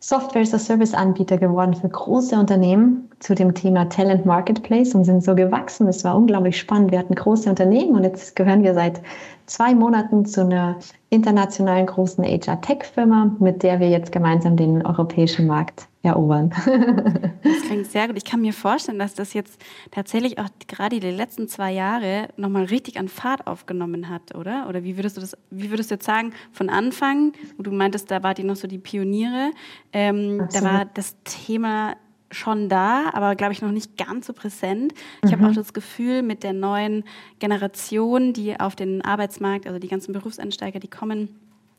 [0.00, 5.04] Software as a Service Anbieter geworden für große Unternehmen zu dem Thema Talent Marketplace und
[5.04, 5.88] sind so gewachsen.
[5.88, 6.90] Es war unglaublich spannend.
[6.90, 9.00] Wir hatten große Unternehmen und jetzt gehören wir seit
[9.46, 10.76] zwei Monaten zu einer
[11.10, 16.50] internationalen großen HR-Tech-Firma, mit der wir jetzt gemeinsam den europäischen Markt erobern.
[17.42, 18.16] das klingt sehr gut.
[18.16, 22.64] Ich kann mir vorstellen, dass das jetzt tatsächlich auch gerade die letzten zwei Jahre nochmal
[22.64, 24.68] richtig an Fahrt aufgenommen hat, oder?
[24.68, 28.10] Oder wie würdest du das, wie würdest du jetzt sagen, von Anfang, wo du meintest,
[28.10, 29.50] da wart ihr noch so die Pioniere,
[29.92, 31.94] ähm, da war das Thema
[32.30, 34.92] schon da, aber glaube ich noch nicht ganz so präsent.
[35.24, 35.40] Ich mhm.
[35.40, 37.04] habe auch das Gefühl, mit der neuen
[37.38, 41.28] Generation, die auf den Arbeitsmarkt, also die ganzen Berufseinsteiger, die kommen,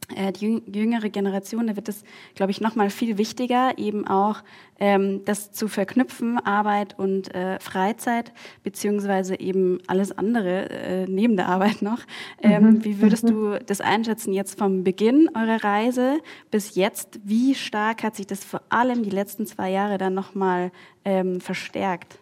[0.09, 4.41] die jüngere Generation, da wird es, glaube ich, noch mal viel wichtiger, eben auch
[4.79, 8.31] ähm, das zu verknüpfen, Arbeit und äh, Freizeit,
[8.63, 11.99] beziehungsweise eben alles andere äh, neben der Arbeit noch.
[12.41, 12.85] Ähm, mhm.
[12.85, 13.29] Wie würdest mhm.
[13.29, 16.19] du das einschätzen jetzt vom Beginn eurer Reise
[16.51, 17.19] bis jetzt?
[17.23, 20.71] Wie stark hat sich das vor allem die letzten zwei Jahre dann noch mal
[21.03, 22.19] ähm, verstärkt?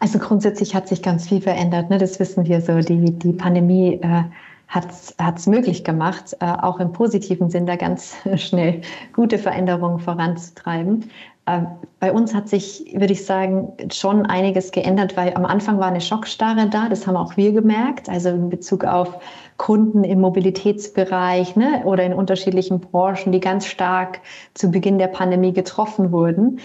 [0.00, 1.90] Also grundsätzlich hat sich ganz viel verändert.
[1.90, 1.98] Ne?
[1.98, 2.78] Das wissen wir so.
[2.80, 4.24] Die, die Pandemie äh,
[4.68, 8.82] hat es möglich gemacht, äh, auch im positiven Sinn da ganz schnell
[9.14, 11.10] gute Veränderungen voranzutreiben.
[11.46, 11.62] Äh,
[12.00, 16.00] bei uns hat sich, würde ich sagen, schon einiges geändert, weil am Anfang war eine
[16.00, 19.18] Schockstarre da, das haben auch wir gemerkt, also in Bezug auf
[19.56, 24.20] Kunden im Mobilitätsbereich ne, oder in unterschiedlichen Branchen, die ganz stark
[24.54, 26.60] zu Beginn der Pandemie getroffen wurden.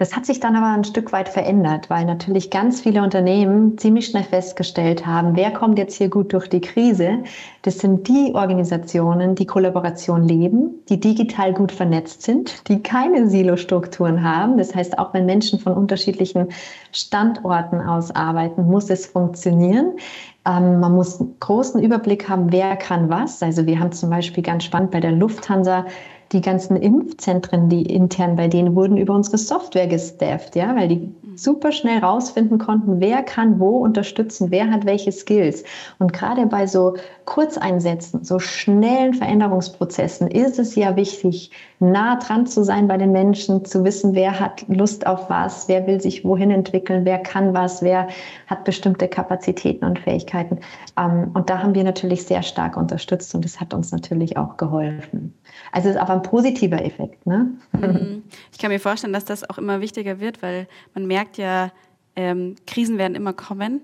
[0.00, 4.06] Das hat sich dann aber ein Stück weit verändert, weil natürlich ganz viele Unternehmen ziemlich
[4.06, 7.18] schnell festgestellt haben, wer kommt jetzt hier gut durch die Krise.
[7.60, 14.24] Das sind die Organisationen, die Kollaboration leben, die digital gut vernetzt sind, die keine Silo-Strukturen
[14.24, 14.56] haben.
[14.56, 16.48] Das heißt, auch wenn Menschen von unterschiedlichen
[16.92, 19.98] Standorten aus arbeiten, muss es funktionieren.
[20.46, 23.42] Ähm, man muss einen großen Überblick haben, wer kann was.
[23.42, 25.84] Also wir haben zum Beispiel ganz spannend bei der Lufthansa
[26.32, 31.14] die ganzen Impfzentren, die intern bei denen wurden über unsere Software gestafft, ja, weil die
[31.34, 35.64] super schnell rausfinden konnten, wer kann wo unterstützen, wer hat welche Skills.
[35.98, 42.62] Und gerade bei so Kurzeinsätzen, so schnellen Veränderungsprozessen ist es ja wichtig, nah dran zu
[42.62, 46.50] sein bei den Menschen, zu wissen, wer hat Lust auf was, wer will sich wohin
[46.50, 48.08] entwickeln, wer kann was, wer
[48.46, 50.58] hat bestimmte Kapazitäten und Fähigkeiten.
[50.98, 54.56] Ähm, und da haben wir natürlich sehr stark unterstützt und das hat uns natürlich auch
[54.56, 55.34] geholfen.
[55.72, 57.26] Also es ist aber ein positiver Effekt.
[57.26, 57.52] Ne?
[57.72, 58.22] Mhm.
[58.52, 61.72] Ich kann mir vorstellen, dass das auch immer wichtiger wird, weil man merkt ja,
[62.16, 63.80] ähm, Krisen werden immer kommen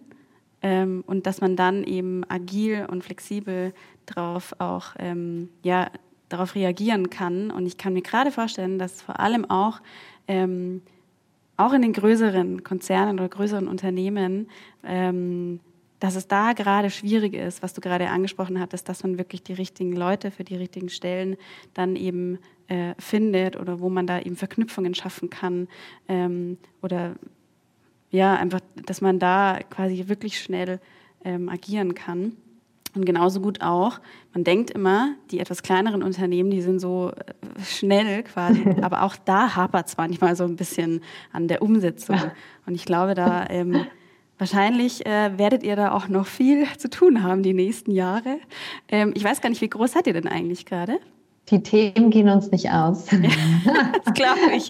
[0.63, 3.73] ähm, und dass man dann eben agil und flexibel
[4.07, 5.91] darauf auch ähm, ja,
[6.29, 7.51] darauf reagieren kann.
[7.51, 9.81] Und ich kann mir gerade vorstellen, dass vor allem auch
[10.29, 10.83] ähm,
[11.57, 14.49] auch in den größeren Konzernen oder größeren Unternehmen
[14.85, 15.61] ähm,
[16.01, 19.55] dass es da gerade schwierig ist, was du gerade angesprochen hattest, dass man wirklich die
[19.55, 21.37] richtigen Leute für die richtigen Stellen
[21.75, 25.69] dann eben äh, findet oder wo man da eben Verknüpfungen schaffen kann
[26.09, 27.15] ähm, oder
[28.11, 30.81] ja, einfach, dass man da quasi wirklich schnell
[31.25, 32.37] ähm, agieren kann.
[32.95, 34.01] Und genauso gut auch,
[34.33, 39.17] man denkt immer, die etwas kleineren Unternehmen, die sind so äh, schnell quasi, aber auch
[39.17, 42.19] da hapert es manchmal so ein bisschen an der Umsetzung.
[42.67, 43.87] Und ich glaube, da ähm,
[44.39, 48.39] Wahrscheinlich äh, werdet ihr da auch noch viel zu tun haben die nächsten Jahre.
[48.89, 50.99] Ähm, ich weiß gar nicht, wie groß seid ihr denn eigentlich gerade?
[51.51, 53.07] Die Themen gehen uns nicht aus.
[54.05, 54.69] das glaube ich.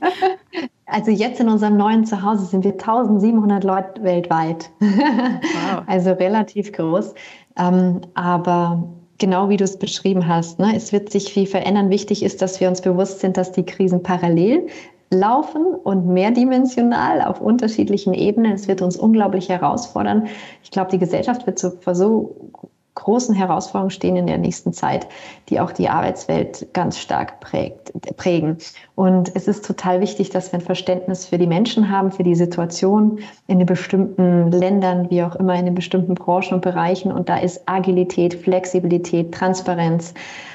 [0.84, 4.70] Also jetzt in unserem neuen Zuhause sind wir 1700 Leute weltweit.
[4.80, 5.82] Wow.
[5.86, 7.14] Also relativ groß.
[7.58, 8.86] Ähm, aber
[9.18, 11.88] genau wie du es beschrieben hast, ne, es wird sich viel verändern.
[11.90, 14.66] Wichtig ist, dass wir uns bewusst sind, dass die Krisen parallel
[15.10, 18.52] laufen und mehrdimensional auf unterschiedlichen Ebenen.
[18.52, 20.26] Es wird uns unglaublich herausfordern.
[20.62, 22.50] Ich glaube, die Gesellschaft wird vor so
[22.96, 25.06] großen Herausforderungen stehen in der nächsten Zeit,
[25.48, 28.56] die auch die Arbeitswelt ganz stark prägt, prägen.
[28.94, 32.34] Und es ist total wichtig, dass wir ein Verständnis für die Menschen haben, für die
[32.34, 37.12] Situation in den bestimmten Ländern, wie auch immer, in den bestimmten Branchen und Bereichen.
[37.12, 40.14] Und da ist Agilität, Flexibilität, Transparenz,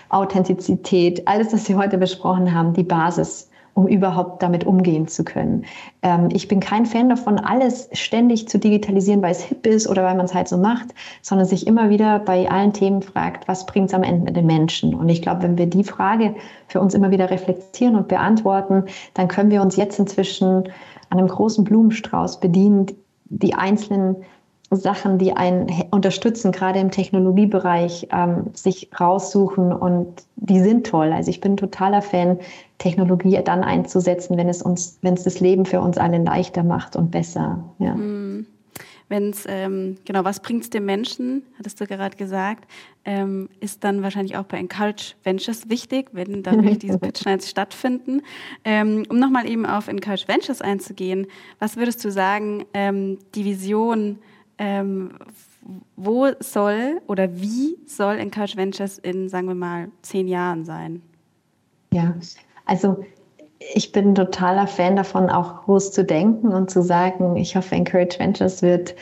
[0.09, 5.65] Authentizität, alles, was Sie heute besprochen haben, die Basis um überhaupt damit umgehen zu können.
[6.01, 10.03] Ähm, ich bin kein Fan davon, alles ständig zu digitalisieren, weil es hip ist oder
[10.03, 13.65] weil man es halt so macht, sondern sich immer wieder bei allen Themen fragt, was
[13.65, 14.93] bringt es am Ende den Menschen?
[14.93, 16.36] Und ich glaube, wenn wir die Frage
[16.67, 20.63] für uns immer wieder reflektieren und beantworten, dann können wir uns jetzt inzwischen
[21.10, 22.88] an einem großen Blumenstrauß bedienen,
[23.25, 24.17] die einzelnen
[24.71, 31.12] Sachen, die einen unterstützen, gerade im Technologiebereich, ähm, sich raussuchen und die sind toll.
[31.12, 32.39] Also ich bin totaler Fan,
[32.77, 36.95] Technologie dann einzusetzen, wenn es uns, wenn es das Leben für uns alle leichter macht
[36.95, 37.63] und besser.
[37.79, 37.93] Ja.
[37.95, 38.47] Mhm
[39.12, 42.65] wenn es, ähm, genau, was bringt es dem Menschen, hattest du gerade gesagt,
[43.03, 48.21] ähm, ist dann wahrscheinlich auch bei Encourage Ventures wichtig, wenn dann diese Pitch Nights stattfinden.
[48.63, 51.27] Ähm, um nochmal eben auf Encourage Ventures einzugehen,
[51.60, 54.17] was würdest du sagen, ähm, die Vision,
[54.57, 55.17] ähm,
[55.95, 61.01] wo soll oder wie soll Encourage Ventures in, sagen wir mal, zehn Jahren sein?
[61.93, 62.15] Ja,
[62.65, 63.03] also
[63.73, 68.17] ich bin totaler Fan davon, auch groß zu denken und zu sagen, ich hoffe, Encourage
[68.19, 68.95] Ventures wird,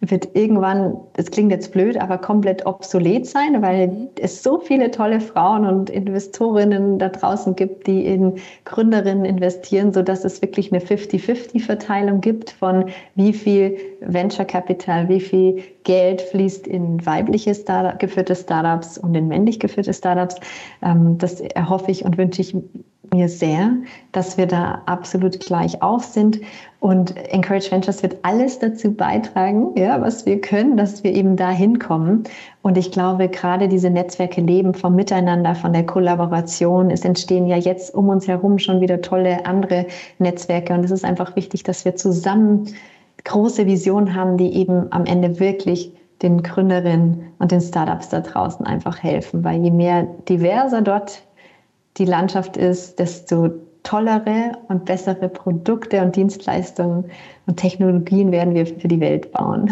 [0.00, 4.08] wird irgendwann, das klingt jetzt blöd, aber komplett obsolet sein, weil mhm.
[4.18, 10.24] es so viele tolle Frauen und Investorinnen da draußen gibt, die in Gründerinnen investieren, sodass
[10.24, 17.04] es wirklich eine 50-50-Verteilung gibt von wie viel Venture Capital, wie viel Geld fließt in
[17.04, 20.36] weibliche Startup, geführte Startups und in männlich geführte Startups.
[20.82, 22.56] Ähm, das erhoffe ich und wünsche ich
[23.12, 23.72] mir sehr,
[24.12, 26.40] dass wir da absolut gleich auf sind.
[26.80, 31.50] Und Encourage Ventures wird alles dazu beitragen, ja, was wir können, dass wir eben da
[31.50, 32.24] hinkommen.
[32.62, 36.90] Und ich glaube, gerade diese Netzwerke leben vom Miteinander, von der Kollaboration.
[36.90, 39.86] Es entstehen ja jetzt um uns herum schon wieder tolle andere
[40.18, 40.72] Netzwerke.
[40.72, 42.68] Und es ist einfach wichtig, dass wir zusammen
[43.24, 45.92] große Visionen haben, die eben am Ende wirklich
[46.22, 49.44] den Gründerinnen und den Startups da draußen einfach helfen.
[49.44, 51.22] Weil je mehr diverser dort
[51.96, 53.50] die Landschaft ist, desto
[53.82, 57.10] tollere und bessere Produkte und Dienstleistungen
[57.46, 59.64] und Technologien werden wir für die Welt bauen.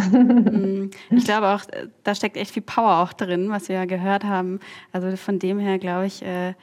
[1.11, 1.63] Mm, ich glaube auch,
[2.05, 4.61] da steckt echt viel Power auch drin, was wir ja gehört haben.
[4.93, 6.55] Also von dem her glaube ich, äh,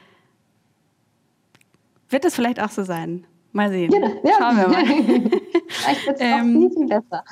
[2.10, 3.26] wird es vielleicht auch so sein.
[3.52, 3.92] Mal sehen.
[3.92, 4.36] Ja, ja.
[4.38, 5.32] Schauen wir mal.
[5.76, 7.24] Vielleicht wird es ähm, viel, viel besser.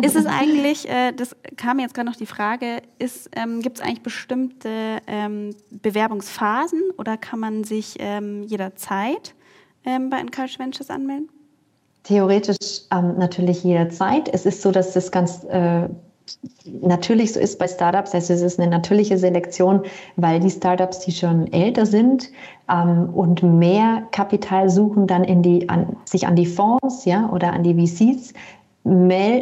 [0.02, 2.82] ist es eigentlich, äh, das kam jetzt gerade noch die Frage,
[3.32, 9.34] ähm, gibt es eigentlich bestimmte ähm, Bewerbungsphasen oder kann man sich ähm, jederzeit
[9.84, 11.28] ähm, bei Encourage Ventures anmelden?
[12.02, 14.28] Theoretisch ähm, natürlich jederzeit.
[14.32, 15.88] Es ist so, dass das ganz äh,
[16.64, 18.14] natürlich so ist bei Startups.
[18.14, 19.82] Also es ist eine natürliche Selektion,
[20.16, 22.30] weil die Startups, die schon älter sind
[22.70, 27.52] ähm, und mehr Kapital suchen, dann in die, an, sich an die Fonds ja, oder
[27.52, 28.32] an die VCs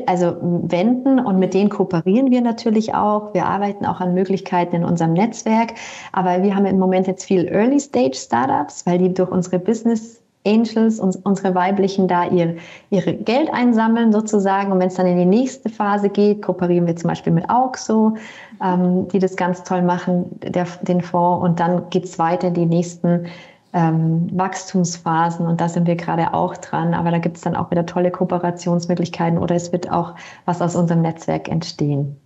[0.06, 3.34] also wenden und mit denen kooperieren wir natürlich auch.
[3.34, 5.74] Wir arbeiten auch an Möglichkeiten in unserem Netzwerk,
[6.12, 10.23] aber wir haben im Moment jetzt viel Early Stage Startups, weil die durch unsere Business
[10.46, 12.56] Angels, uns, unsere weiblichen, da ihr,
[12.90, 14.72] ihre Geld einsammeln sozusagen.
[14.72, 18.16] Und wenn es dann in die nächste Phase geht, kooperieren wir zum Beispiel mit AUXO,
[18.62, 21.44] ähm, die das ganz toll machen, der, den Fonds.
[21.44, 23.26] Und dann geht es weiter in die nächsten
[23.72, 25.46] ähm, Wachstumsphasen.
[25.46, 26.94] Und da sind wir gerade auch dran.
[26.94, 30.76] Aber da gibt es dann auch wieder tolle Kooperationsmöglichkeiten oder es wird auch was aus
[30.76, 32.16] unserem Netzwerk entstehen.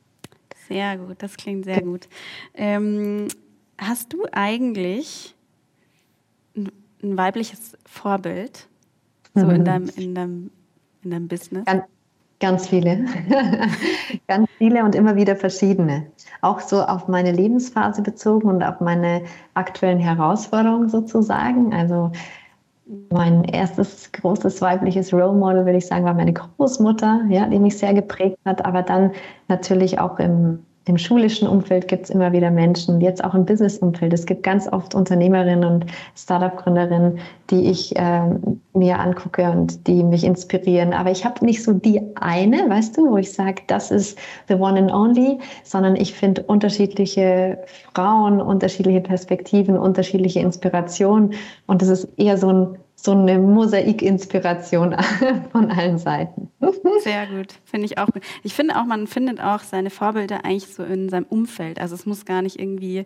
[0.68, 2.08] Sehr gut, das klingt sehr gut.
[2.54, 3.28] Ähm,
[3.78, 5.34] hast du eigentlich
[7.02, 8.68] ein weibliches Vorbild
[9.34, 9.50] so mhm.
[9.50, 10.50] in, deinem, in, deinem,
[11.02, 11.64] in deinem Business?
[11.64, 11.84] Ganz,
[12.40, 13.04] ganz viele.
[14.26, 16.06] ganz viele und immer wieder verschiedene.
[16.40, 19.22] Auch so auf meine Lebensphase bezogen und auf meine
[19.54, 21.72] aktuellen Herausforderungen sozusagen.
[21.72, 22.12] Also
[23.10, 27.76] mein erstes großes weibliches Role Model, würde ich sagen, war meine Großmutter, ja, die mich
[27.76, 29.12] sehr geprägt hat, aber dann
[29.48, 34.12] natürlich auch im im schulischen Umfeld gibt es immer wieder Menschen, jetzt auch im Business-Umfeld.
[34.12, 37.18] Es gibt ganz oft Unternehmerinnen und Startup-Gründerinnen,
[37.50, 38.22] die ich äh,
[38.74, 40.92] mir angucke und die mich inspirieren.
[40.92, 44.54] Aber ich habe nicht so die eine, weißt du, wo ich sage, das ist the
[44.54, 47.58] one and only, sondern ich finde unterschiedliche
[47.94, 51.34] Frauen, unterschiedliche Perspektiven, unterschiedliche Inspirationen.
[51.66, 54.96] Und es ist eher so ein so eine Mosaik-Inspiration
[55.52, 56.50] von allen Seiten.
[57.04, 58.24] Sehr gut, finde ich auch gut.
[58.42, 61.80] Ich finde auch, man findet auch seine Vorbilder eigentlich so in seinem Umfeld.
[61.80, 63.04] Also es muss gar nicht irgendwie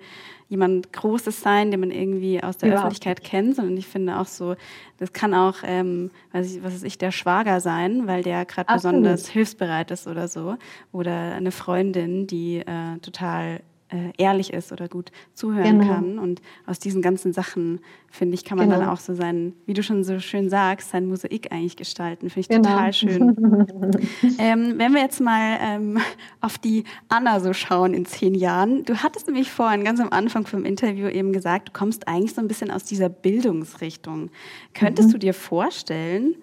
[0.48, 2.76] jemand Großes sein, den man irgendwie aus der ja.
[2.76, 4.56] Öffentlichkeit kennt, sondern ich finde auch so,
[4.96, 8.72] das kann auch, ähm, weiß ich, was weiß ich, der Schwager sein, weil der gerade
[8.72, 10.56] besonders hilfsbereit ist oder so.
[10.90, 13.60] Oder eine Freundin, die äh, total
[13.92, 15.92] äh, ehrlich ist oder gut zuhören genau.
[15.92, 16.18] kann.
[16.18, 18.80] Und aus diesen ganzen Sachen, finde ich, kann man genau.
[18.80, 22.30] dann auch so sein, wie du schon so schön sagst, sein Mosaik eigentlich gestalten.
[22.30, 22.68] Finde ich genau.
[22.70, 23.36] total schön.
[24.38, 25.98] ähm, wenn wir jetzt mal ähm,
[26.40, 28.84] auf die Anna so schauen in zehn Jahren.
[28.84, 32.40] Du hattest nämlich vorhin ganz am Anfang vom Interview eben gesagt, du kommst eigentlich so
[32.40, 34.30] ein bisschen aus dieser Bildungsrichtung.
[34.74, 35.12] Könntest mhm.
[35.12, 36.34] du dir vorstellen,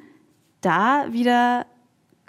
[0.61, 1.65] da wieder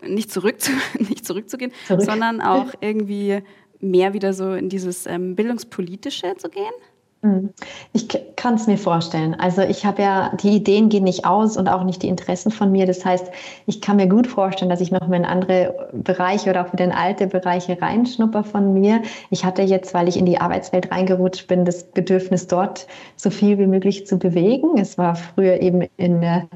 [0.02, 2.02] nicht, zurück zu, nicht zurückzugehen, Zurück.
[2.02, 3.42] sondern auch irgendwie
[3.80, 6.72] mehr wieder so in dieses ähm, Bildungspolitische zu gehen?
[7.22, 7.50] Hm.
[7.92, 9.34] Ich kann es mir vorstellen.
[9.34, 12.72] Also ich habe ja, die Ideen gehen nicht aus und auch nicht die Interessen von
[12.72, 12.86] mir.
[12.86, 13.30] Das heißt,
[13.66, 16.86] ich kann mir gut vorstellen, dass ich noch mal in andere Bereiche oder auch wieder
[16.86, 19.02] in alte Bereiche reinschnupper von mir.
[19.28, 23.58] Ich hatte jetzt, weil ich in die Arbeitswelt reingerutscht bin, das Bedürfnis dort so viel
[23.58, 24.78] wie möglich zu bewegen.
[24.78, 26.48] Es war früher eben in der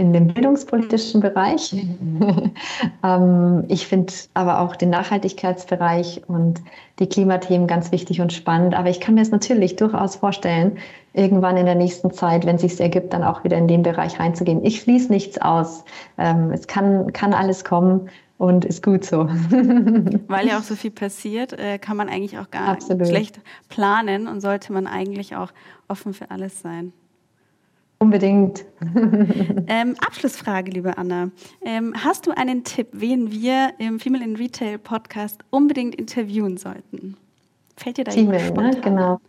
[0.00, 1.74] in dem bildungspolitischen Bereich.
[3.04, 6.62] ähm, ich finde aber auch den Nachhaltigkeitsbereich und
[6.98, 8.74] die Klimathemen ganz wichtig und spannend.
[8.74, 10.78] Aber ich kann mir es natürlich durchaus vorstellen,
[11.12, 14.18] irgendwann in der nächsten Zeit, wenn es sich ergibt, dann auch wieder in den Bereich
[14.18, 14.64] reinzugehen.
[14.64, 15.84] Ich schließe nichts aus.
[16.16, 19.28] Ähm, es kann, kann alles kommen und ist gut so.
[20.28, 23.02] Weil ja auch so viel passiert, äh, kann man eigentlich auch gar Absolut.
[23.02, 25.52] nicht schlecht planen und sollte man eigentlich auch
[25.88, 26.94] offen für alles sein.
[28.02, 28.64] Unbedingt.
[29.66, 31.30] ähm, Abschlussfrage, liebe Anna.
[31.62, 37.16] Ähm, hast du einen Tipp, wen wir im Female in Retail Podcast unbedingt interviewen sollten?
[37.76, 38.80] Fällt dir da Female, ne?
[38.80, 39.20] Genau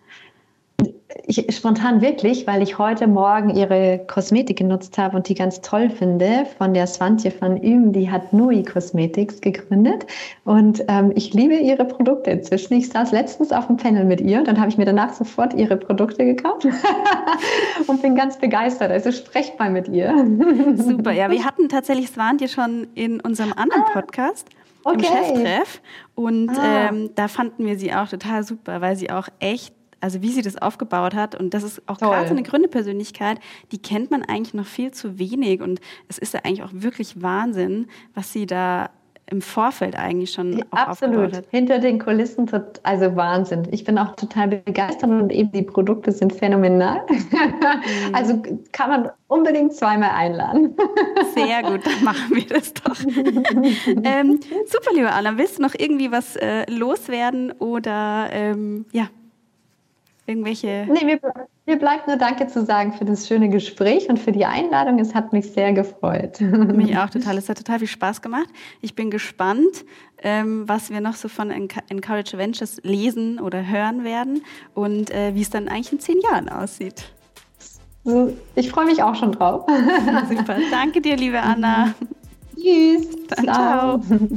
[1.25, 5.89] ich, spontan wirklich, weil ich heute Morgen ihre Kosmetik genutzt habe und die ganz toll
[5.89, 10.05] finde, von der Swantje van Üm, die hat Nui Cosmetics gegründet
[10.45, 12.73] und ähm, ich liebe ihre Produkte inzwischen.
[12.73, 15.53] Ich saß letztens auf dem Panel mit ihr und dann habe ich mir danach sofort
[15.53, 16.67] ihre Produkte gekauft
[17.87, 18.91] und bin ganz begeistert.
[18.91, 20.13] Also sprecht mal mit ihr.
[20.75, 24.47] Super, ja, wir hatten tatsächlich Swantje schon in unserem anderen ah, Podcast.
[24.83, 24.95] Okay.
[24.95, 25.81] Im Cheftreff
[26.15, 26.89] und ah.
[26.89, 30.41] ähm, da fanden wir sie auch total super, weil sie auch echt also wie sie
[30.41, 31.35] das aufgebaut hat.
[31.35, 33.39] Und das ist auch gerade so eine Gründepersönlichkeit,
[33.71, 35.61] die kennt man eigentlich noch viel zu wenig.
[35.61, 38.89] Und es ist ja eigentlich auch wirklich Wahnsinn, was sie da
[39.31, 41.31] im Vorfeld eigentlich schon auch Absolut.
[41.51, 42.49] Hinter den Kulissen,
[42.83, 43.67] also Wahnsinn.
[43.71, 47.01] Ich bin auch total begeistert und eben die Produkte sind phänomenal.
[47.09, 47.21] Mhm.
[48.13, 48.41] Also
[48.71, 50.75] kann man unbedingt zweimal einladen.
[51.35, 52.97] Sehr gut, dann machen wir das doch.
[54.03, 55.37] ähm, super, liebe Anna.
[55.37, 59.07] Willst du noch irgendwie was äh, loswerden oder ähm, ja,
[60.25, 60.87] irgendwelche.
[60.89, 61.19] Nee, mir,
[61.65, 64.99] mir, bleibt nur Danke zu sagen für das schöne Gespräch und für die Einladung.
[64.99, 66.39] Es hat mich sehr gefreut.
[66.41, 67.37] Mich auch total.
[67.37, 68.47] Es hat total viel Spaß gemacht.
[68.81, 69.85] Ich bin gespannt,
[70.21, 74.43] ähm, was wir noch so von Encourage Ventures lesen oder hören werden
[74.73, 77.11] und äh, wie es dann eigentlich in zehn Jahren aussieht.
[78.55, 79.65] Ich freue mich auch schon drauf.
[80.29, 80.57] Super.
[80.71, 81.93] Danke dir, liebe Anna.
[82.55, 83.07] Tschüss.
[83.27, 83.99] Dann, ciao.
[83.99, 84.29] ciao.